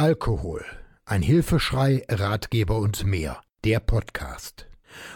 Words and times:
Alkohol. 0.00 0.64
Ein 1.04 1.20
Hilfeschrei, 1.20 2.06
Ratgeber 2.08 2.78
und 2.78 3.04
mehr. 3.04 3.42
Der 3.64 3.80
Podcast. 3.80 4.66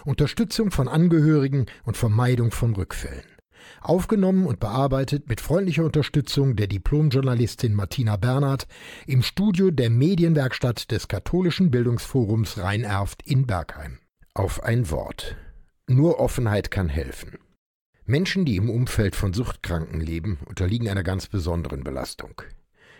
Unterstützung 0.04 0.70
von 0.70 0.88
Angehörigen 0.88 1.64
und 1.84 1.96
Vermeidung 1.96 2.50
von 2.50 2.74
Rückfällen. 2.74 3.24
Aufgenommen 3.80 4.46
und 4.46 4.60
bearbeitet 4.60 5.26
mit 5.26 5.40
freundlicher 5.40 5.86
Unterstützung 5.86 6.54
der 6.54 6.66
Diplomjournalistin 6.66 7.72
Martina 7.72 8.18
Bernhard 8.18 8.66
im 9.06 9.22
Studio 9.22 9.70
der 9.70 9.88
Medienwerkstatt 9.88 10.90
des 10.90 11.08
Katholischen 11.08 11.70
Bildungsforums 11.70 12.58
Rhein-Erft 12.58 13.22
in 13.26 13.46
Bergheim. 13.46 14.00
Auf 14.34 14.62
ein 14.62 14.90
Wort. 14.90 15.34
Nur 15.88 16.20
Offenheit 16.20 16.70
kann 16.70 16.90
helfen. 16.90 17.38
Menschen, 18.04 18.44
die 18.44 18.56
im 18.56 18.68
Umfeld 18.68 19.16
von 19.16 19.32
Suchtkranken 19.32 20.02
leben, 20.02 20.40
unterliegen 20.44 20.90
einer 20.90 21.04
ganz 21.04 21.28
besonderen 21.28 21.84
Belastung. 21.84 22.42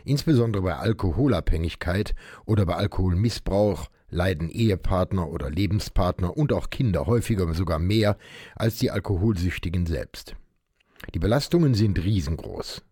Insbesondere 0.05 0.62
bei 0.62 0.77
Alkoholabhängigkeit 0.77 2.14
oder 2.45 2.66
bei 2.66 2.75
Alkoholmissbrauch 2.75 3.88
leiden 4.10 4.51
Ehepartner 4.51 5.29
oder 5.29 5.51
Lebenspartner 5.51 6.37
und 6.37 6.52
auch 6.52 6.70
Kinder 6.70 7.06
häufiger 7.06 7.52
sogar 7.55 7.79
mehr 7.79 8.16
als 8.55 8.79
die 8.79 8.91
Alkoholsüchtigen 8.91 9.87
selbst. 9.87 10.37
Die 11.15 11.19
Belastungen 11.19 11.74
sind 11.74 12.02
riesengroß. 12.02 12.82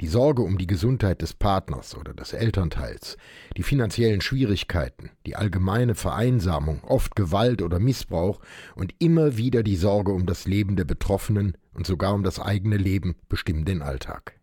Die 0.00 0.08
Sorge 0.08 0.42
um 0.42 0.58
die 0.58 0.66
Gesundheit 0.66 1.22
des 1.22 1.32
Partners 1.32 1.96
oder 1.96 2.12
des 2.12 2.32
Elternteils, 2.32 3.16
die 3.56 3.62
finanziellen 3.62 4.20
Schwierigkeiten, 4.20 5.10
die 5.24 5.36
allgemeine 5.36 5.94
Vereinsamung, 5.94 6.84
oft 6.84 7.16
Gewalt 7.16 7.62
oder 7.62 7.78
Missbrauch 7.78 8.40
und 8.74 8.94
immer 8.98 9.38
wieder 9.38 9.62
die 9.62 9.76
Sorge 9.76 10.12
um 10.12 10.26
das 10.26 10.46
Leben 10.46 10.76
der 10.76 10.84
Betroffenen 10.84 11.56
und 11.72 11.86
sogar 11.86 12.14
um 12.14 12.22
das 12.22 12.38
eigene 12.38 12.76
Leben 12.76 13.16
bestimmen 13.28 13.64
den 13.64 13.80
Alltag. 13.80 14.35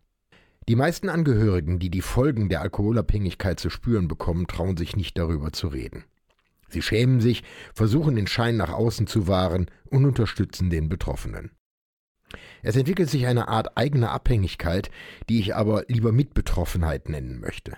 Die 0.66 0.76
meisten 0.76 1.10
Angehörigen, 1.10 1.78
die 1.78 1.90
die 1.90 2.00
Folgen 2.00 2.48
der 2.48 2.62
Alkoholabhängigkeit 2.62 3.60
zu 3.60 3.68
spüren 3.68 4.08
bekommen, 4.08 4.46
trauen 4.46 4.78
sich 4.78 4.96
nicht 4.96 5.18
darüber 5.18 5.52
zu 5.52 5.68
reden. 5.68 6.04
Sie 6.70 6.80
schämen 6.80 7.20
sich, 7.20 7.42
versuchen 7.74 8.16
den 8.16 8.26
Schein 8.26 8.56
nach 8.56 8.72
außen 8.72 9.06
zu 9.06 9.28
wahren 9.28 9.70
und 9.84 10.06
unterstützen 10.06 10.70
den 10.70 10.88
Betroffenen. 10.88 11.50
Es 12.62 12.76
entwickelt 12.76 13.10
sich 13.10 13.26
eine 13.26 13.48
Art 13.48 13.76
eigener 13.76 14.10
Abhängigkeit, 14.10 14.90
die 15.28 15.38
ich 15.38 15.54
aber 15.54 15.84
lieber 15.88 16.12
Mitbetroffenheit 16.12 17.10
nennen 17.10 17.40
möchte. 17.40 17.76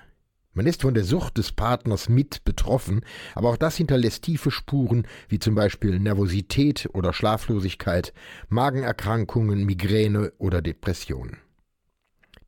Man 0.54 0.66
ist 0.66 0.82
von 0.82 0.94
der 0.94 1.04
Sucht 1.04 1.36
des 1.36 1.52
Partners 1.52 2.08
mit 2.08 2.44
betroffen, 2.44 3.02
aber 3.34 3.50
auch 3.50 3.58
das 3.58 3.76
hinterlässt 3.76 4.22
tiefe 4.22 4.50
Spuren, 4.50 5.06
wie 5.28 5.38
zum 5.38 5.54
Beispiel 5.54 5.98
Nervosität 5.98 6.88
oder 6.94 7.12
Schlaflosigkeit, 7.12 8.14
Magenerkrankungen, 8.48 9.66
Migräne 9.66 10.32
oder 10.38 10.62
Depressionen. 10.62 11.36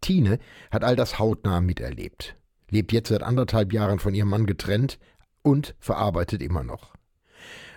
Tine 0.01 0.39
hat 0.71 0.85
all 0.85 0.97
das 0.97 1.19
hautnah 1.19 1.61
miterlebt, 1.61 2.37
lebt 2.71 2.93
jetzt 2.93 3.09
seit 3.09 3.23
anderthalb 3.23 3.73
Jahren 3.73 3.99
von 3.99 4.15
ihrem 4.15 4.29
Mann 4.29 4.47
getrennt 4.47 4.99
und 5.43 5.75
verarbeitet 5.79 6.43
immer 6.43 6.63
noch. 6.63 6.95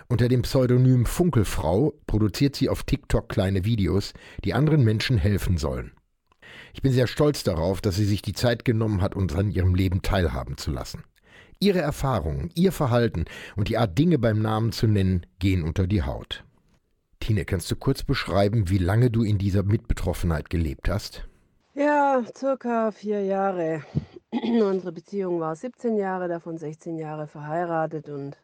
Unter 0.08 0.28
dem 0.28 0.42
Pseudonym 0.42 1.06
Funkelfrau 1.06 1.94
produziert 2.06 2.54
sie 2.54 2.68
auf 2.68 2.82
TikTok 2.82 3.28
kleine 3.28 3.64
Videos, 3.64 4.12
die 4.44 4.52
anderen 4.52 4.84
Menschen 4.84 5.16
helfen 5.16 5.56
sollen. 5.56 5.92
Ich 6.74 6.82
bin 6.82 6.92
sehr 6.92 7.06
stolz 7.06 7.44
darauf, 7.44 7.80
dass 7.80 7.96
sie 7.96 8.04
sich 8.04 8.20
die 8.22 8.34
Zeit 8.34 8.64
genommen 8.64 9.00
hat, 9.00 9.14
uns 9.14 9.34
an 9.34 9.50
ihrem 9.50 9.74
Leben 9.74 10.02
teilhaben 10.02 10.56
zu 10.58 10.70
lassen. 10.70 11.04
Ihre 11.60 11.80
Erfahrungen, 11.80 12.50
ihr 12.54 12.72
Verhalten 12.72 13.24
und 13.56 13.68
die 13.68 13.78
Art 13.78 13.96
Dinge 13.96 14.18
beim 14.18 14.42
Namen 14.42 14.72
zu 14.72 14.86
nennen, 14.86 15.24
gehen 15.38 15.62
unter 15.62 15.86
die 15.86 16.02
Haut. 16.02 16.44
Tine, 17.20 17.44
kannst 17.44 17.70
du 17.70 17.76
kurz 17.76 18.02
beschreiben, 18.02 18.68
wie 18.68 18.78
lange 18.78 19.10
du 19.10 19.22
in 19.22 19.38
dieser 19.38 19.62
Mitbetroffenheit 19.62 20.50
gelebt 20.50 20.88
hast? 20.88 21.28
Ja, 21.74 22.22
circa 22.36 22.90
vier 22.92 23.24
Jahre. 23.24 23.82
Unsere 24.30 24.92
Beziehung 24.92 25.40
war 25.40 25.56
17 25.56 25.96
Jahre, 25.96 26.28
davon 26.28 26.58
16 26.58 26.98
Jahre 26.98 27.26
verheiratet 27.26 28.10
und 28.10 28.36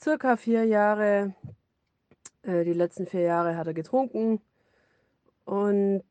circa 0.00 0.36
vier 0.36 0.64
Jahre, 0.64 1.36
äh, 2.42 2.64
die 2.64 2.72
letzten 2.72 3.06
vier 3.06 3.20
Jahre 3.20 3.56
hat 3.56 3.68
er 3.68 3.74
getrunken 3.74 4.40
und 5.44 6.02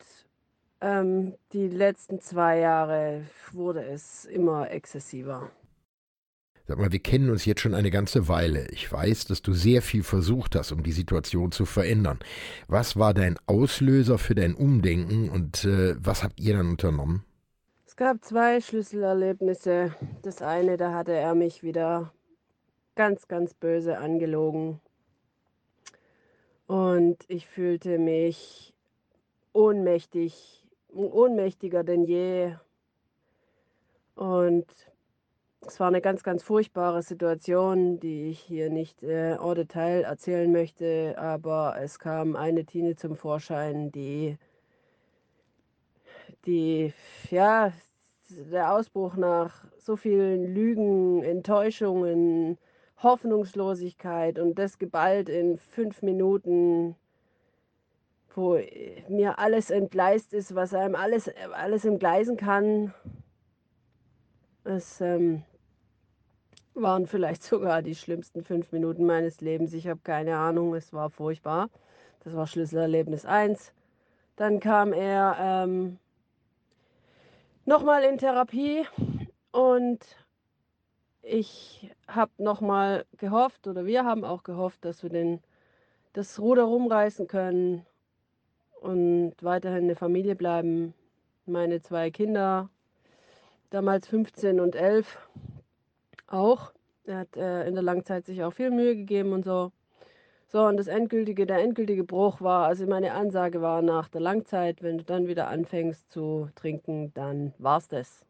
ähm, 0.80 1.36
die 1.52 1.68
letzten 1.68 2.22
zwei 2.22 2.60
Jahre 2.60 3.26
wurde 3.52 3.84
es 3.84 4.24
immer 4.24 4.72
exzessiver. 4.72 5.52
Sag 6.68 6.80
mal, 6.80 6.92
wir 6.92 7.00
kennen 7.00 7.30
uns 7.30 7.46
jetzt 7.46 7.62
schon 7.62 7.74
eine 7.74 7.92
ganze 7.92 8.28
Weile. 8.28 8.68
Ich 8.72 8.92
weiß, 8.92 9.24
dass 9.28 9.42
du 9.42 9.54
sehr 9.54 9.82
viel 9.82 10.04
versucht 10.04 10.54
hast, 10.54 10.74
um 10.74 10.84
die 10.84 10.92
Situation 10.92 11.54
zu 11.54 11.64
verändern. 11.64 12.20
Was 12.68 12.98
war 12.98 13.14
dein 13.14 13.40
Auslöser 13.46 14.18
für 14.18 14.36
dein 14.36 14.54
Umdenken 14.54 15.30
und 15.30 15.64
äh, 15.64 15.96
was 15.98 16.24
habt 16.24 16.42
ihr 16.42 16.58
dann 16.58 16.70
unternommen? 16.70 17.24
Es 17.86 17.96
gab 17.96 18.22
zwei 18.26 18.60
Schlüsselerlebnisse. 18.60 19.96
Das 20.24 20.42
eine, 20.42 20.76
da 20.76 20.94
hatte 20.94 21.14
er 21.14 21.36
mich 21.36 21.64
wieder 21.64 22.12
ganz, 22.96 23.30
ganz 23.30 23.54
böse 23.54 23.98
angelogen. 24.00 24.82
Und 26.66 27.24
ich 27.30 27.48
fühlte 27.48 27.98
mich 27.98 28.74
ohnmächtig, 29.54 30.68
ohnmächtiger 30.90 31.86
denn 31.86 32.04
je. 32.04 32.56
Und 34.16 34.66
es 35.66 35.80
war 35.80 35.88
eine 35.88 36.02
ganz, 36.02 36.24
ganz 36.24 36.44
furchtbare 36.44 37.02
Situation, 37.02 38.00
die 38.00 38.30
ich 38.30 38.40
hier 38.40 38.70
nicht 38.70 39.04
äh, 39.04 39.34
en 39.34 39.56
Detail 39.56 40.04
erzählen 40.04 40.52
möchte, 40.52 41.16
aber 41.18 41.76
es 41.82 42.00
kam 42.00 42.36
eine 42.36 42.66
Tine 42.66 42.96
zum 42.96 43.16
Vorschein, 43.16 43.92
die, 43.92 44.38
die, 46.46 46.94
ja, 47.30 47.72
der 48.30 48.74
Ausbruch 48.74 49.16
nach 49.16 49.66
so 49.78 49.96
vielen 49.96 50.54
Lügen, 50.54 51.24
Enttäuschungen, 51.24 52.58
Hoffnungslosigkeit 53.02 54.40
und 54.40 54.60
das 54.60 54.80
geballt 54.80 55.30
in 55.30 55.58
fünf 55.58 56.02
Minuten, 56.02 56.96
wo 58.36 58.60
mir 59.08 59.40
alles 59.40 59.70
entgleist 59.70 60.34
ist, 60.34 60.56
was 60.56 60.74
einem 60.74 60.96
alles, 60.96 61.32
alles 61.54 61.86
entgleisen 61.86 62.38
kann. 62.38 62.94
Es 64.68 65.00
ähm, 65.00 65.44
waren 66.74 67.08
vielleicht 67.08 67.42
sogar 67.52 67.82
die 67.82 67.96
schlimmsten 67.96 68.44
fünf 68.44 68.74
Minuten 68.74 69.06
meines 69.06 69.40
Lebens. 69.40 69.74
Ich 69.74 69.88
habe 69.88 70.02
keine 70.04 70.38
Ahnung, 70.38 70.76
es 70.76 70.92
war 70.92 71.10
furchtbar. 71.10 71.70
Das 72.26 72.36
war 72.36 72.48
Schlüsselerlebnis 72.48 73.26
1. 73.26 73.72
Dann 74.36 74.60
kam 74.60 74.92
er 74.92 75.38
ähm, 75.40 76.00
nochmal 77.64 78.04
in 78.04 78.18
Therapie 78.18 78.86
und 79.52 80.00
ich 81.22 81.90
habe 82.08 82.32
nochmal 82.38 83.06
gehofft, 83.18 83.68
oder 83.68 83.86
wir 83.86 84.04
haben 84.04 84.26
auch 84.26 84.44
gehofft, 84.44 84.84
dass 84.84 85.02
wir 85.02 85.10
den, 85.10 85.40
das 86.12 86.40
Ruder 86.40 86.64
rumreißen 86.64 87.28
können 87.28 87.86
und 88.82 89.34
weiterhin 89.42 89.86
eine 89.86 89.96
Familie 89.96 90.36
bleiben. 90.36 90.94
Meine 91.46 91.82
zwei 91.82 92.12
Kinder, 92.12 92.70
damals 93.70 94.08
15 94.08 94.60
und 94.60 94.76
11, 94.76 95.18
auch. 96.28 96.72
Er 97.06 97.20
hat 97.20 97.38
äh, 97.38 97.68
in 97.68 97.74
der 97.74 97.84
Langzeit 97.84 98.26
sich 98.26 98.44
auch 98.44 98.52
viel 98.52 98.70
Mühe 98.70 98.96
gegeben 98.96 99.32
und 99.34 99.46
so. 99.46 99.72
So, 100.50 100.66
und 100.66 100.78
das 100.78 100.88
endgültige, 100.88 101.46
der 101.46 101.60
endgültige 101.60 102.04
Bruch 102.06 102.42
war, 102.42 102.68
also 102.68 102.86
meine 102.88 103.14
Ansage 103.14 103.62
war 103.62 103.82
nach 103.82 104.08
der 104.08 104.22
Langzeit, 104.22 104.82
wenn 104.82 104.98
du 104.98 105.04
dann 105.04 105.28
wieder 105.28 105.48
anfängst 105.50 106.10
zu 106.10 106.50
trinken, 106.56 107.14
dann 107.14 107.54
war's 107.58 107.90
das. 107.90 108.26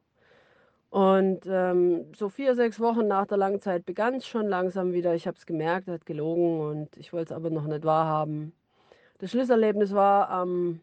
Und 0.89 1.41
ähm, 1.47 2.05
so 2.15 2.29
vier, 2.29 2.55
sechs 2.55 2.79
Wochen 2.79 3.07
nach 3.07 3.27
der 3.27 3.37
Langzeit 3.37 3.85
begann 3.85 4.15
es 4.15 4.27
schon 4.27 4.47
langsam 4.47 4.93
wieder. 4.93 5.13
Ich 5.15 5.27
habe 5.27 5.37
es 5.37 5.45
gemerkt, 5.45 5.87
er 5.87 5.95
hat 5.95 6.05
gelogen 6.05 6.59
und 6.61 6.97
ich 6.97 7.13
wollte 7.13 7.33
es 7.33 7.37
aber 7.37 7.49
noch 7.49 7.65
nicht 7.67 7.83
wahrhaben. 7.83 8.53
Das 9.19 9.31
Schlüsselerlebnis 9.31 9.93
war 9.93 10.29
am 10.29 10.79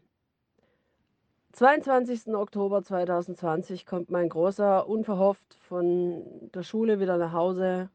22. 1.55 2.35
Oktober 2.35 2.83
2020 2.83 3.85
kommt 3.85 4.11
mein 4.11 4.27
Großer 4.27 4.89
unverhofft 4.89 5.55
von 5.61 6.21
der 6.53 6.63
Schule 6.63 6.99
wieder 6.99 7.17
nach 7.17 7.31
Hause, 7.31 7.89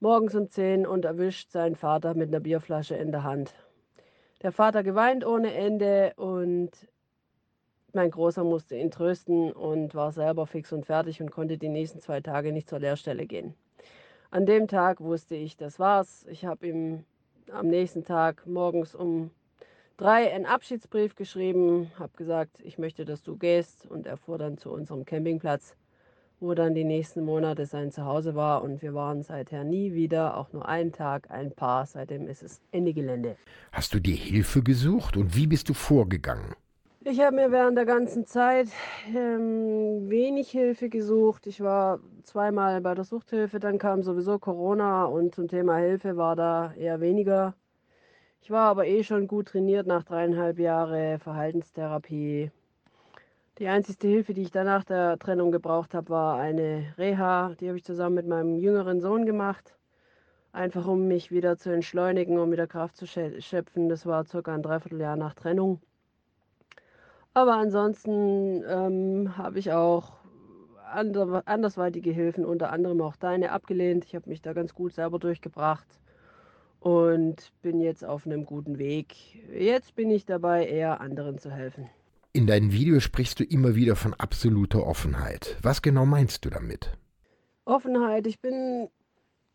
morgens 0.00 0.34
um 0.34 0.50
10 0.50 0.84
und 0.84 1.04
erwischt 1.04 1.52
seinen 1.52 1.76
Vater 1.76 2.14
mit 2.14 2.30
einer 2.30 2.40
Bierflasche 2.40 2.96
in 2.96 3.12
der 3.12 3.22
Hand. 3.22 3.54
Der 4.42 4.50
Vater 4.50 4.82
geweint 4.82 5.24
ohne 5.24 5.54
Ende 5.54 6.14
und 6.16 6.72
mein 7.92 8.10
Großer 8.10 8.42
musste 8.42 8.74
ihn 8.74 8.90
trösten 8.90 9.52
und 9.52 9.94
war 9.94 10.10
selber 10.10 10.48
fix 10.48 10.72
und 10.72 10.84
fertig 10.84 11.22
und 11.22 11.30
konnte 11.30 11.56
die 11.56 11.68
nächsten 11.68 12.00
zwei 12.00 12.20
Tage 12.20 12.52
nicht 12.52 12.68
zur 12.68 12.80
Lehrstelle 12.80 13.26
gehen. 13.26 13.54
An 14.32 14.44
dem 14.44 14.66
Tag 14.66 15.00
wusste 15.00 15.36
ich, 15.36 15.56
das 15.56 15.78
war's. 15.78 16.26
Ich 16.28 16.44
habe 16.44 16.66
ihm 16.66 17.04
am 17.52 17.68
nächsten 17.68 18.02
Tag 18.02 18.44
morgens 18.48 18.96
um 18.96 19.30
drei 19.98 20.32
einen 20.32 20.46
Abschiedsbrief 20.46 21.16
geschrieben, 21.16 21.90
habe 21.98 22.12
gesagt, 22.16 22.60
ich 22.62 22.78
möchte, 22.78 23.04
dass 23.04 23.22
du 23.22 23.36
gehst 23.36 23.84
und 23.86 24.06
er 24.06 24.16
fuhr 24.16 24.38
dann 24.38 24.56
zu 24.56 24.70
unserem 24.70 25.04
Campingplatz, 25.04 25.74
wo 26.40 26.54
dann 26.54 26.74
die 26.74 26.84
nächsten 26.84 27.24
Monate 27.24 27.66
sein 27.66 27.90
Zuhause 27.90 28.36
war 28.36 28.62
und 28.62 28.80
wir 28.80 28.94
waren 28.94 29.22
seither 29.22 29.64
nie 29.64 29.92
wieder, 29.92 30.36
auch 30.36 30.52
nur 30.52 30.66
einen 30.68 30.92
Tag, 30.92 31.30
ein 31.30 31.50
Paar. 31.50 31.84
Seitdem 31.84 32.28
ist 32.28 32.44
es 32.44 32.62
Ende 32.70 32.94
Gelände. 32.94 33.36
Hast 33.72 33.92
du 33.92 33.98
dir 33.98 34.14
Hilfe 34.14 34.62
gesucht 34.62 35.16
und 35.16 35.36
wie 35.36 35.48
bist 35.48 35.68
du 35.68 35.74
vorgegangen? 35.74 36.54
Ich 37.04 37.20
habe 37.20 37.34
mir 37.34 37.50
während 37.50 37.76
der 37.76 37.86
ganzen 37.86 38.24
Zeit 38.24 38.68
ähm, 39.16 40.08
wenig 40.08 40.50
Hilfe 40.50 40.88
gesucht. 40.88 41.46
Ich 41.46 41.60
war 41.60 41.98
zweimal 42.22 42.80
bei 42.82 42.94
der 42.94 43.04
Suchthilfe, 43.04 43.58
dann 43.58 43.78
kam 43.78 44.02
sowieso 44.02 44.38
Corona 44.38 45.06
und 45.06 45.34
zum 45.34 45.48
Thema 45.48 45.76
Hilfe 45.76 46.16
war 46.16 46.36
da 46.36 46.72
eher 46.74 47.00
weniger. 47.00 47.54
Ich 48.48 48.52
war 48.52 48.70
aber 48.70 48.86
eh 48.86 49.04
schon 49.04 49.28
gut 49.28 49.48
trainiert 49.48 49.86
nach 49.86 50.04
dreieinhalb 50.04 50.58
Jahren 50.58 51.18
Verhaltenstherapie. 51.18 52.50
Die 53.58 53.68
einzige 53.68 54.08
Hilfe, 54.08 54.32
die 54.32 54.40
ich 54.40 54.50
danach 54.50 54.84
der 54.84 55.18
Trennung 55.18 55.52
gebraucht 55.52 55.92
habe, 55.92 56.08
war 56.08 56.38
eine 56.38 56.94
Reha. 56.96 57.54
Die 57.60 57.68
habe 57.68 57.76
ich 57.76 57.84
zusammen 57.84 58.14
mit 58.14 58.26
meinem 58.26 58.56
jüngeren 58.56 59.02
Sohn 59.02 59.26
gemacht. 59.26 59.76
Einfach 60.50 60.86
um 60.86 61.08
mich 61.08 61.30
wieder 61.30 61.58
zu 61.58 61.68
entschleunigen, 61.68 62.38
um 62.38 62.50
wieder 62.50 62.66
Kraft 62.66 62.96
zu 62.96 63.06
schöpfen. 63.06 63.90
Das 63.90 64.06
war 64.06 64.24
circa 64.24 64.54
ein 64.54 64.62
Dreivierteljahr 64.62 65.16
nach 65.16 65.34
Trennung. 65.34 65.82
Aber 67.34 67.52
ansonsten 67.52 68.64
ähm, 68.66 69.36
habe 69.36 69.58
ich 69.58 69.72
auch 69.72 70.12
andersweitige 71.44 72.12
Hilfen, 72.12 72.46
unter 72.46 72.72
anderem 72.72 73.02
auch 73.02 73.16
deine, 73.16 73.52
abgelehnt. 73.52 74.06
Ich 74.06 74.14
habe 74.14 74.30
mich 74.30 74.40
da 74.40 74.54
ganz 74.54 74.72
gut 74.72 74.94
selber 74.94 75.18
durchgebracht 75.18 76.00
und 76.80 77.52
bin 77.62 77.80
jetzt 77.80 78.04
auf 78.04 78.26
einem 78.26 78.44
guten 78.44 78.78
Weg. 78.78 79.14
Jetzt 79.52 79.94
bin 79.94 80.10
ich 80.10 80.24
dabei, 80.26 80.66
eher 80.66 81.00
anderen 81.00 81.38
zu 81.38 81.50
helfen. 81.50 81.88
In 82.32 82.46
deinen 82.46 82.72
Videos 82.72 83.02
sprichst 83.02 83.40
du 83.40 83.44
immer 83.44 83.74
wieder 83.74 83.96
von 83.96 84.14
absoluter 84.14 84.86
Offenheit. 84.86 85.56
Was 85.62 85.82
genau 85.82 86.06
meinst 86.06 86.44
du 86.44 86.50
damit? 86.50 86.92
Offenheit. 87.64 88.26
Ich 88.26 88.40
bin 88.40 88.88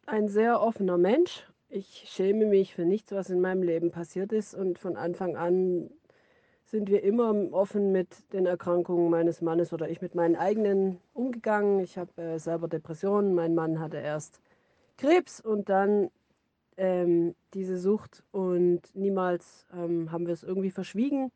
ein 0.06 0.28
sehr 0.28 0.62
offener 0.62 0.98
Mensch. 0.98 1.48
Ich 1.70 2.06
schäme 2.08 2.46
mich 2.46 2.74
für 2.74 2.86
nichts, 2.86 3.12
was 3.12 3.30
in 3.30 3.42
meinem 3.42 3.64
Leben 3.64 3.92
passiert 3.92 4.32
ist 4.32 4.54
und 4.54 4.78
von 4.78 4.98
Anfang 4.98 5.36
an 5.36 5.90
sind 6.66 6.90
wir 6.90 7.04
immer 7.04 7.34
offen 7.52 7.92
mit 7.92 8.32
den 8.34 8.46
Erkrankungen 8.46 9.10
meines 9.10 9.42
Mannes 9.42 9.74
oder 9.74 9.90
ich 9.90 10.02
mit 10.02 10.16
meinen 10.16 10.36
eigenen 10.36 11.00
umgegangen. 11.14 11.80
Ich 11.80 11.98
habe 11.98 12.22
äh, 12.22 12.40
selber 12.40 12.68
Depressionen, 12.68 13.34
mein 13.34 13.54
Mann 13.54 13.80
hatte 13.80 13.98
erst 13.98 14.42
Krebs 14.98 15.40
und 15.40 15.70
dann 15.70 16.10
ähm, 16.78 17.36
diese 17.54 17.78
Sucht 17.78 18.24
und 18.32 18.82
niemals 18.94 19.66
ähm, 19.74 20.12
haben 20.12 20.26
wir 20.28 20.34
es 20.34 20.44
irgendwie 20.44 20.72
verschwiegen. 20.72 21.32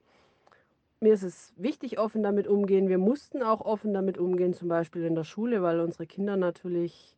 Mir 0.99 1.13
ist 1.13 1.23
es 1.23 1.53
wichtig, 1.57 1.99
offen 1.99 2.23
damit 2.23 2.47
umgehen. 2.47 2.89
Wir 2.89 2.97
mussten 2.97 3.43
auch 3.43 3.61
offen 3.61 3.93
damit 3.93 4.17
umgehen, 4.17 4.53
zum 4.53 4.67
Beispiel 4.67 5.03
in 5.05 5.15
der 5.15 5.23
Schule, 5.23 5.61
weil 5.61 5.79
unsere 5.79 6.07
Kinder 6.07 6.37
natürlich 6.37 7.17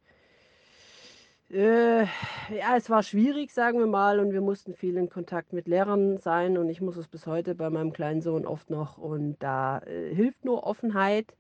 äh, 1.51 2.04
ja, 2.04 2.77
es 2.77 2.92
war 2.92 3.01
schwierig, 3.01 3.51
sagen 3.51 3.80
wir 3.80 3.88
mal, 3.88 4.19
und 4.19 4.33
wir 4.33 4.42
mussten 4.42 4.75
viel 4.75 4.98
in 4.98 5.10
Kontakt 5.10 5.51
mit 5.51 5.68
Lehrern 5.68 6.18
sein 6.19 6.60
und 6.60 6.69
ich 6.69 6.80
muss 6.80 6.95
es 6.95 7.07
bis 7.07 7.25
heute 7.25 7.56
bei 7.56 7.71
meinem 7.71 7.92
kleinen 7.92 8.21
Sohn 8.21 8.45
oft 8.45 8.69
noch 8.69 9.00
und 9.00 9.38
da 9.39 9.80
äh, 9.80 10.13
hilft 10.13 10.45
nur 10.45 10.63
Offenheit. 10.63 11.36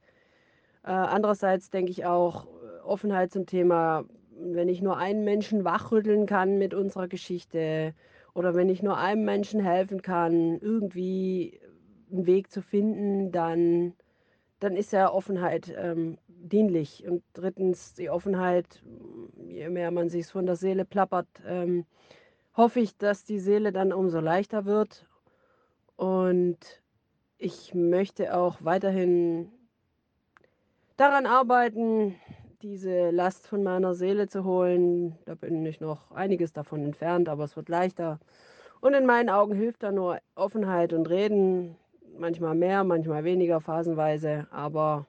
Äh, 0.83 0.91
andererseits 0.91 1.69
denke 1.69 1.91
ich 1.91 2.05
auch 2.05 2.45
äh, 2.45 2.81
Offenheit 2.85 3.31
zum 3.31 3.45
Thema, 3.45 4.05
wenn 4.41 4.69
ich 4.69 4.81
nur 4.81 4.97
einen 4.97 5.23
Menschen 5.23 5.63
wachrütteln 5.63 6.25
kann 6.25 6.57
mit 6.57 6.73
unserer 6.73 7.07
Geschichte 7.07 7.93
oder 8.33 8.55
wenn 8.55 8.69
ich 8.69 8.81
nur 8.81 8.97
einem 8.97 9.25
Menschen 9.25 9.59
helfen 9.59 10.01
kann, 10.01 10.59
irgendwie 10.59 11.59
einen 12.11 12.25
Weg 12.25 12.51
zu 12.51 12.61
finden, 12.61 13.31
dann, 13.31 13.93
dann 14.59 14.75
ist 14.75 14.91
ja 14.91 15.11
Offenheit 15.11 15.73
ähm, 15.77 16.17
dienlich. 16.27 17.05
Und 17.07 17.23
drittens 17.33 17.93
die 17.93 18.09
Offenheit, 18.09 18.81
je 19.47 19.69
mehr 19.69 19.91
man 19.91 20.09
sich 20.09 20.27
von 20.27 20.45
der 20.45 20.55
Seele 20.55 20.85
plappert, 20.85 21.27
ähm, 21.45 21.85
hoffe 22.55 22.79
ich, 22.79 22.97
dass 22.97 23.23
die 23.23 23.39
Seele 23.39 23.71
dann 23.71 23.93
umso 23.93 24.19
leichter 24.19 24.65
wird. 24.65 25.05
Und 25.95 26.81
ich 27.37 27.73
möchte 27.73 28.35
auch 28.35 28.57
weiterhin 28.61 29.51
daran 30.97 31.25
arbeiten, 31.25 32.15
diese 32.61 33.09
Last 33.11 33.47
von 33.47 33.63
meiner 33.63 33.93
Seele 33.93 34.27
zu 34.27 34.43
holen. 34.43 35.17
Da 35.25 35.35
bin 35.35 35.65
ich 35.65 35.79
noch 35.79 36.11
einiges 36.11 36.53
davon 36.53 36.83
entfernt, 36.83 37.29
aber 37.29 37.45
es 37.45 37.55
wird 37.55 37.69
leichter. 37.69 38.19
Und 38.81 38.93
in 38.93 39.05
meinen 39.05 39.29
Augen 39.29 39.55
hilft 39.55 39.83
da 39.83 39.91
nur 39.91 40.19
Offenheit 40.35 40.93
und 40.93 41.09
Reden. 41.09 41.75
Manchmal 42.17 42.55
mehr, 42.55 42.83
manchmal 42.83 43.23
weniger, 43.23 43.61
phasenweise. 43.61 44.47
Aber 44.51 45.05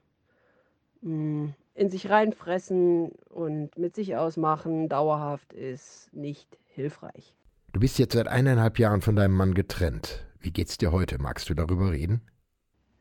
hm, 1.02 1.54
in 1.74 1.88
sich 1.88 2.10
reinfressen 2.10 3.12
und 3.28 3.78
mit 3.78 3.94
sich 3.94 4.16
ausmachen, 4.16 4.88
dauerhaft 4.88 5.52
ist 5.52 6.12
nicht 6.12 6.58
hilfreich. 6.66 7.34
Du 7.72 7.80
bist 7.80 7.98
jetzt 7.98 8.14
seit 8.14 8.28
eineinhalb 8.28 8.78
Jahren 8.78 9.00
von 9.00 9.16
deinem 9.16 9.34
Mann 9.34 9.54
getrennt. 9.54 10.26
Wie 10.40 10.50
geht's 10.50 10.78
dir 10.78 10.92
heute? 10.92 11.20
Magst 11.20 11.48
du 11.48 11.54
darüber 11.54 11.92
reden? 11.92 12.22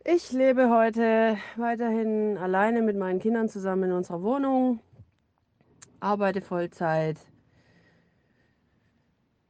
Ich 0.06 0.32
lebe 0.32 0.70
heute 0.70 1.38
weiterhin 1.58 2.38
alleine 2.38 2.82
mit 2.82 2.96
meinen 2.96 3.20
Kindern 3.20 3.50
zusammen 3.50 3.84
in 3.84 3.92
unserer 3.92 4.24
Wohnung, 4.24 4.80
arbeite 6.00 6.40
Vollzeit, 6.40 7.18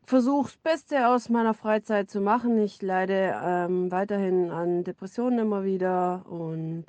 versuche 0.07 0.47
das 0.47 0.57
Beste 0.57 1.07
aus 1.07 1.29
meiner 1.29 1.53
Freizeit 1.53 2.09
zu 2.09 2.19
machen. 2.19 2.57
Ich 2.57 2.81
leide 2.81 3.39
ähm, 3.43 3.91
weiterhin 3.91 4.49
an 4.49 4.83
Depressionen 4.83 5.37
immer 5.37 5.63
wieder 5.63 6.25
und 6.27 6.85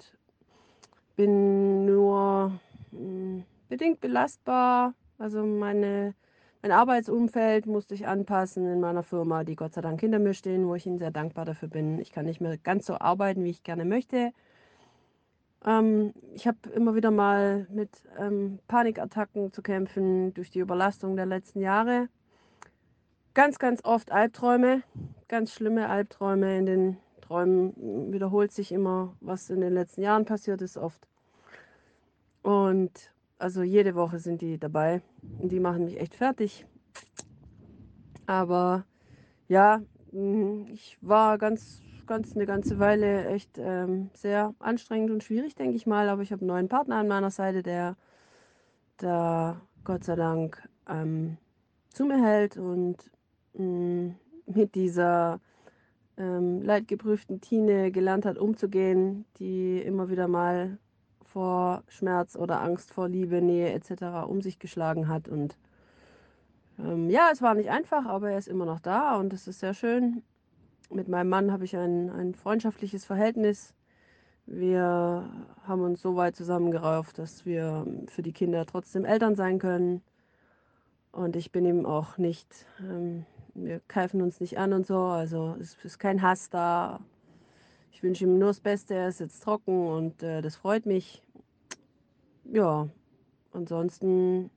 bin 1.16 1.84
nur 1.84 2.58
hm, 2.92 3.44
bedingt 3.68 4.00
belastbar. 4.00 4.94
Also 5.18 5.44
meine, 5.44 6.14
mein 6.62 6.72
Arbeitsumfeld 6.72 7.66
musste 7.66 7.94
ich 7.94 8.06
anpassen 8.06 8.66
in 8.66 8.80
meiner 8.80 9.02
Firma, 9.02 9.44
die 9.44 9.56
Gott 9.56 9.72
sei 9.72 9.80
Dank 9.80 10.00
hinter 10.00 10.18
mir 10.18 10.34
stehen, 10.34 10.66
wo 10.66 10.74
ich 10.74 10.86
Ihnen 10.86 10.98
sehr 10.98 11.10
dankbar 11.10 11.46
dafür 11.46 11.68
bin. 11.68 11.98
Ich 11.98 12.12
kann 12.12 12.26
nicht 12.26 12.40
mehr 12.40 12.58
ganz 12.58 12.86
so 12.86 12.98
arbeiten, 12.98 13.44
wie 13.44 13.50
ich 13.50 13.62
gerne 13.62 13.86
möchte. 13.86 14.32
Ähm, 15.64 16.12
ich 16.34 16.46
habe 16.46 16.58
immer 16.74 16.94
wieder 16.94 17.10
mal 17.10 17.66
mit 17.70 17.90
ähm, 18.18 18.58
Panikattacken 18.68 19.52
zu 19.52 19.62
kämpfen 19.62 20.34
durch 20.34 20.50
die 20.50 20.58
Überlastung 20.58 21.16
der 21.16 21.26
letzten 21.26 21.60
Jahre. 21.60 22.08
Ganz, 23.32 23.58
ganz 23.58 23.84
oft 23.84 24.12
Albträume, 24.12 24.82
ganz 25.28 25.52
schlimme 25.52 25.88
Albträume. 25.88 26.58
In 26.58 26.66
den 26.66 26.96
Träumen 27.22 28.12
wiederholt 28.12 28.52
sich 28.52 28.72
immer, 28.72 29.14
was 29.20 29.48
in 29.48 29.60
den 29.60 29.72
letzten 29.72 30.02
Jahren 30.02 30.24
passiert 30.26 30.60
ist, 30.62 30.76
oft. 30.76 31.06
Und 32.42 33.12
also 33.40 33.62
jede 33.62 33.94
Woche 33.94 34.18
sind 34.18 34.42
die 34.42 34.58
dabei 34.58 35.02
und 35.38 35.50
die 35.50 35.60
machen 35.60 35.84
mich 35.84 35.98
echt 35.98 36.14
fertig. 36.14 36.66
Aber 38.26 38.84
ja, 39.48 39.82
mm, 40.12 40.66
ich 40.72 40.98
war 41.00 41.38
ganz, 41.38 41.80
ganz 42.06 42.36
eine 42.36 42.46
ganze 42.46 42.78
Weile 42.78 43.26
echt 43.26 43.58
ähm, 43.58 44.10
sehr 44.14 44.54
anstrengend 44.58 45.10
und 45.10 45.24
schwierig, 45.24 45.54
denke 45.54 45.76
ich 45.76 45.86
mal. 45.86 46.08
Aber 46.08 46.22
ich 46.22 46.32
habe 46.32 46.42
einen 46.42 46.48
neuen 46.48 46.68
Partner 46.68 46.96
an 46.96 47.08
meiner 47.08 47.30
Seite, 47.30 47.62
der 47.62 47.96
da 48.98 49.60
Gott 49.84 50.04
sei 50.04 50.16
Dank 50.16 50.68
ähm, 50.88 51.38
zu 51.88 52.04
mir 52.04 52.22
hält 52.22 52.56
und 52.58 53.10
mh, 53.54 53.64
mm, 53.64 54.14
mit 54.46 54.74
dieser 54.74 55.40
ähm, 56.16 56.62
leidgeprüften 56.62 57.40
Tine 57.40 57.90
gelernt 57.90 58.26
hat, 58.26 58.36
umzugehen, 58.36 59.24
die 59.38 59.80
immer 59.80 60.10
wieder 60.10 60.28
mal 60.28 60.78
vor 61.32 61.84
Schmerz 61.88 62.36
oder 62.36 62.60
Angst 62.60 62.92
vor 62.92 63.08
Liebe, 63.08 63.40
Nähe 63.40 63.72
etc. 63.72 64.26
um 64.26 64.42
sich 64.42 64.58
geschlagen 64.58 65.08
hat. 65.08 65.28
Und 65.28 65.56
ähm, 66.78 67.08
ja, 67.10 67.30
es 67.32 67.42
war 67.42 67.54
nicht 67.54 67.70
einfach, 67.70 68.06
aber 68.06 68.30
er 68.30 68.38
ist 68.38 68.48
immer 68.48 68.66
noch 68.66 68.80
da 68.80 69.16
und 69.16 69.32
es 69.32 69.46
ist 69.46 69.60
sehr 69.60 69.74
schön. 69.74 70.22
Mit 70.90 71.08
meinem 71.08 71.28
Mann 71.28 71.52
habe 71.52 71.64
ich 71.64 71.76
ein, 71.76 72.10
ein 72.10 72.34
freundschaftliches 72.34 73.04
Verhältnis. 73.04 73.74
Wir 74.46 75.30
haben 75.62 75.82
uns 75.82 76.02
so 76.02 76.16
weit 76.16 76.34
zusammengerauft, 76.34 77.18
dass 77.18 77.46
wir 77.46 77.86
für 78.08 78.22
die 78.22 78.32
Kinder 78.32 78.66
trotzdem 78.66 79.04
Eltern 79.04 79.36
sein 79.36 79.60
können. 79.60 80.02
Und 81.12 81.36
ich 81.36 81.52
bin 81.52 81.64
ihm 81.64 81.86
auch 81.86 82.18
nicht, 82.18 82.66
ähm, 82.80 83.24
wir 83.54 83.80
keifen 83.86 84.22
uns 84.22 84.40
nicht 84.40 84.58
an 84.58 84.72
und 84.72 84.86
so. 84.86 84.98
Also 84.98 85.56
es 85.60 85.76
ist 85.84 85.98
kein 85.98 86.22
Hass 86.22 86.50
da. 86.50 87.00
Ich 87.90 88.02
wünsche 88.02 88.24
ihm 88.24 88.38
nur 88.38 88.48
das 88.48 88.60
Beste. 88.60 88.94
Er 88.94 89.08
ist 89.08 89.20
jetzt 89.20 89.42
trocken 89.42 89.86
und 89.86 90.22
äh, 90.22 90.42
das 90.42 90.56
freut 90.56 90.86
mich. 90.86 91.22
Ja, 92.44 92.88
ansonsten 93.52 94.50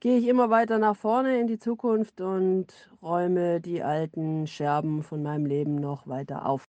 gehe 0.00 0.18
ich 0.18 0.28
immer 0.28 0.50
weiter 0.50 0.78
nach 0.78 0.96
vorne 0.96 1.40
in 1.40 1.46
die 1.46 1.58
Zukunft 1.58 2.20
und 2.20 2.66
räume 3.02 3.60
die 3.60 3.82
alten 3.82 4.46
Scherben 4.46 5.02
von 5.02 5.22
meinem 5.22 5.46
Leben 5.46 5.76
noch 5.76 6.06
weiter 6.06 6.46
auf. 6.46 6.64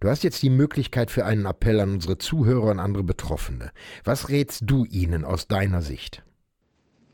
Du 0.00 0.08
hast 0.08 0.22
jetzt 0.22 0.42
die 0.42 0.50
Möglichkeit 0.50 1.10
für 1.10 1.24
einen 1.24 1.46
Appell 1.46 1.80
an 1.80 1.94
unsere 1.94 2.18
Zuhörer 2.18 2.70
und 2.70 2.78
andere 2.78 3.02
Betroffene. 3.02 3.70
Was 4.04 4.28
rätst 4.28 4.62
du 4.66 4.84
ihnen 4.84 5.24
aus 5.24 5.48
deiner 5.48 5.82
Sicht? 5.82 6.22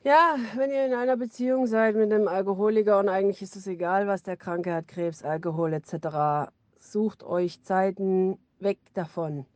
Ja, 0.05 0.37
wenn 0.55 0.71
ihr 0.71 0.87
in 0.87 0.95
einer 0.95 1.17
Beziehung 1.17 1.67
seid 1.67 1.97
mit 1.97 2.13
einem 2.13 2.29
Alkoholiker 2.29 3.01
und 3.01 3.09
eigentlich 3.09 3.43
ist 3.43 3.57
es 3.57 3.67
egal, 3.67 4.07
was 4.07 4.23
der 4.23 4.37
Kranke 4.37 4.73
hat, 4.73 4.87
Krebs, 4.87 5.25
Alkohol 5.25 5.73
etc., 5.73 6.53
sucht 6.93 7.23
euch 7.25 7.63
Zeiten 7.63 8.39
weg 8.59 8.79
davon. 8.95 9.47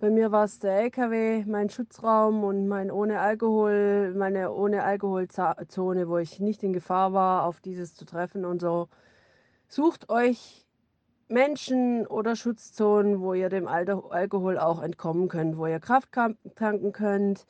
Bei 0.00 0.10
mir 0.10 0.30
war 0.30 0.44
es 0.44 0.60
der 0.60 0.78
LKW, 0.80 1.44
mein 1.46 1.70
Schutzraum 1.70 2.44
und 2.44 2.68
mein 2.68 2.90
ohne 2.92 3.18
Alkohol, 3.18 4.14
meine 4.16 4.52
ohne 4.52 4.84
Alkoholzone, 4.84 6.08
wo 6.08 6.18
ich 6.18 6.38
nicht 6.38 6.62
in 6.62 6.72
Gefahr 6.72 7.12
war, 7.12 7.44
auf 7.44 7.60
dieses 7.60 7.94
zu 7.94 8.04
treffen 8.04 8.44
und 8.44 8.60
so. 8.60 8.88
Sucht 9.66 10.08
euch 10.08 10.64
Menschen 11.26 12.06
oder 12.06 12.36
Schutzzonen, 12.36 13.20
wo 13.20 13.34
ihr 13.34 13.48
dem 13.48 13.66
Alkohol 13.66 14.56
auch 14.58 14.82
entkommen 14.82 15.28
könnt, 15.28 15.58
wo 15.58 15.66
ihr 15.66 15.80
Kraft 15.80 16.10
tanken 16.12 16.92
könnt, 16.92 17.44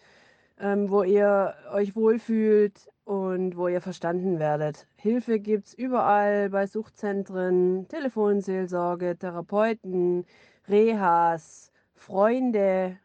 ähm, 0.60 0.90
wo 0.90 1.02
ihr 1.02 1.54
euch 1.72 1.94
wohlfühlt 1.94 2.88
und 3.04 3.56
wo 3.56 3.68
ihr 3.68 3.80
verstanden 3.80 4.38
werdet. 4.38 4.86
Hilfe 4.96 5.40
gibt 5.40 5.68
es 5.68 5.74
überall 5.74 6.50
bei 6.50 6.66
Suchtzentren, 6.66 7.86
Telefonseelsorge, 7.88 9.16
Therapeuten, 9.18 10.26
Rehas, 10.68 11.72
Freunde. 11.94 12.98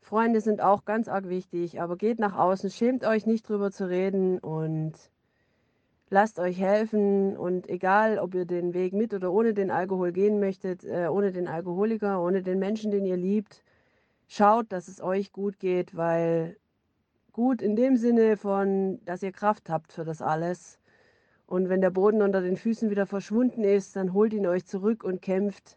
Freunde 0.00 0.40
sind 0.40 0.62
auch 0.62 0.84
ganz 0.84 1.08
arg 1.08 1.28
wichtig, 1.28 1.80
aber 1.80 1.96
geht 1.96 2.18
nach 2.18 2.36
außen, 2.36 2.70
schämt 2.70 3.04
euch 3.04 3.26
nicht 3.26 3.48
drüber 3.48 3.70
zu 3.72 3.88
reden 3.88 4.38
und 4.38 4.94
lasst 6.08 6.38
euch 6.38 6.58
helfen 6.58 7.36
und 7.36 7.68
egal, 7.68 8.18
ob 8.18 8.34
ihr 8.34 8.46
den 8.46 8.74
Weg 8.74 8.92
mit 8.92 9.12
oder 9.12 9.32
ohne 9.32 9.52
den 9.54 9.70
Alkohol 9.70 10.12
gehen 10.12 10.38
möchtet, 10.38 10.84
äh, 10.84 11.08
ohne 11.08 11.32
den 11.32 11.48
Alkoholiker, 11.48 12.22
ohne 12.22 12.42
den 12.42 12.58
Menschen, 12.58 12.90
den 12.92 13.04
ihr 13.04 13.16
liebt, 13.16 13.62
schaut, 14.28 14.70
dass 14.72 14.88
es 14.88 15.02
euch 15.02 15.32
gut 15.32 15.58
geht, 15.58 15.96
weil 15.96 16.56
gut 17.36 17.60
in 17.60 17.76
dem 17.76 17.98
Sinne 17.98 18.38
von, 18.38 18.98
dass 19.04 19.22
ihr 19.22 19.30
Kraft 19.30 19.68
habt 19.68 19.92
für 19.92 20.04
das 20.06 20.22
alles. 20.22 20.78
Und 21.44 21.68
wenn 21.68 21.82
der 21.82 21.90
Boden 21.90 22.22
unter 22.22 22.40
den 22.40 22.56
Füßen 22.56 22.88
wieder 22.88 23.04
verschwunden 23.04 23.62
ist, 23.62 23.94
dann 23.94 24.14
holt 24.14 24.32
ihn 24.32 24.46
euch 24.46 24.64
zurück 24.64 25.04
und 25.04 25.20
kämpft. 25.20 25.76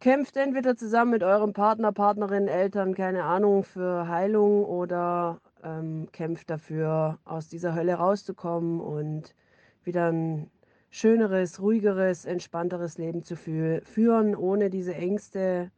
Kämpft 0.00 0.36
entweder 0.36 0.76
zusammen 0.76 1.12
mit 1.12 1.22
eurem 1.22 1.52
Partner, 1.52 1.92
Partnerin, 1.92 2.48
Eltern, 2.48 2.94
keine 2.94 3.22
Ahnung, 3.22 3.62
für 3.62 4.08
Heilung 4.08 4.64
oder 4.64 5.40
ähm, 5.62 6.08
kämpft 6.10 6.50
dafür, 6.50 7.20
aus 7.24 7.48
dieser 7.48 7.76
Hölle 7.76 7.94
rauszukommen 7.94 8.80
und 8.80 9.36
wieder 9.84 10.10
ein 10.10 10.50
schöneres, 10.90 11.60
ruhigeres, 11.60 12.24
entspannteres 12.24 12.98
Leben 12.98 13.22
zu 13.22 13.36
fü 13.36 13.82
führen, 13.84 14.34
ohne 14.34 14.68
diese 14.68 14.96
Ängste. 14.96 15.70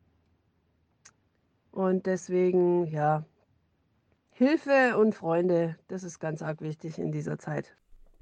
Und 1.72 2.06
deswegen, 2.06 2.86
ja, 2.86 3.26
Hilfe 4.38 4.96
und 4.96 5.16
Freunde, 5.16 5.74
das 5.88 6.04
ist 6.04 6.20
ganz 6.20 6.42
arg 6.42 6.60
wichtig 6.60 6.96
in 7.00 7.10
dieser 7.10 7.40
Zeit. 7.40 7.74